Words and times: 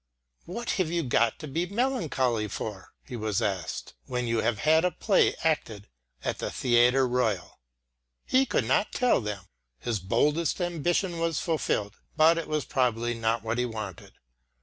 "What 0.45 0.71
have 0.81 0.89
you 0.89 1.03
got 1.03 1.37
to 1.37 1.47
be 1.47 1.67
melancholy 1.67 2.47
for," 2.47 2.95
he 3.03 3.15
was 3.15 3.39
asked, 3.39 3.93
"when 4.07 4.25
you 4.25 4.39
have 4.39 4.57
had 4.57 4.83
a 4.83 4.89
play 4.89 5.35
acted 5.43 5.89
by 6.23 6.33
the 6.33 6.49
Theatre 6.49 7.07
Royal?" 7.07 7.59
He 8.25 8.47
could 8.47 8.65
not 8.65 8.91
tell 8.91 9.21
them. 9.21 9.45
His 9.77 9.99
boldest 9.99 10.59
ambition 10.59 11.19
was 11.19 11.39
fulfilled; 11.39 11.99
but 12.17 12.39
it 12.39 12.47
was 12.47 12.65
probably 12.65 13.13
not 13.13 13.43
what 13.43 13.59
he 13.59 13.65
wanted. 13.67 14.13